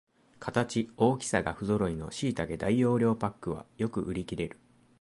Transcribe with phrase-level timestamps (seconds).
[0.39, 4.57] 形、大きさがふぞろいのしいたけ大容量パックはよく売りきれる